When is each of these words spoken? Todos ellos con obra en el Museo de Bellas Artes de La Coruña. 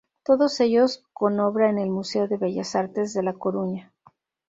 Todos 0.23 0.59
ellos 0.61 1.05
con 1.13 1.39
obra 1.39 1.69
en 1.69 1.77
el 1.77 1.91
Museo 1.91 2.27
de 2.27 2.37
Bellas 2.37 2.73
Artes 2.75 3.13
de 3.13 3.21
La 3.21 3.33
Coruña. 3.33 3.93